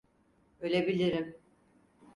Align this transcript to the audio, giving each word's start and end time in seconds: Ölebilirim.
Ölebilirim. 0.61 1.39